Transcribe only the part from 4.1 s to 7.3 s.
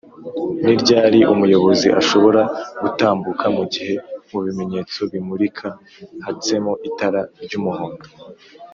mubimenyetso bimurika hatsemo itara